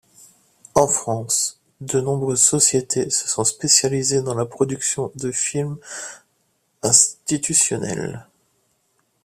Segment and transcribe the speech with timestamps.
[0.73, 5.77] En France, de nombreuses sociétés se sont spécialisées dans la production de films
[6.81, 8.27] institutionnels.